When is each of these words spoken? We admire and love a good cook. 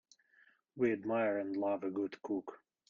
We 0.75 0.93
admire 0.93 1.37
and 1.37 1.55
love 1.55 1.83
a 1.83 1.91
good 1.91 2.19
cook. 2.23 2.59